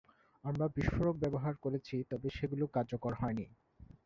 আমরা 0.43 0.65
বিস্ফোরক 0.75 1.15
ব্যবহার 1.19 1.53
করেছি 1.63 1.95
তবে 2.11 2.27
সেগুলি 2.37 2.65
কার্যকর 2.75 3.13
হয়নি। 3.15 3.45